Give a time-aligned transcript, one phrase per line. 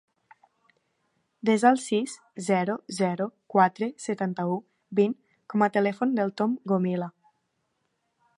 [1.49, 2.15] Desa el sis,
[2.45, 4.57] zero, zero, quatre, setanta-u,
[5.01, 5.15] vint
[5.53, 7.15] com a telèfon del Tom Gomila.